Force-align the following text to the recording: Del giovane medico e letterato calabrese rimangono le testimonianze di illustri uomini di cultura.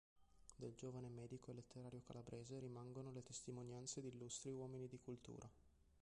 Del 0.55 0.73
giovane 0.73 1.09
medico 1.09 1.51
e 1.51 1.53
letterato 1.53 2.01
calabrese 2.01 2.59
rimangono 2.59 3.11
le 3.11 3.21
testimonianze 3.21 4.01
di 4.01 4.07
illustri 4.07 4.49
uomini 4.51 4.87
di 4.87 4.97
cultura. 4.99 5.47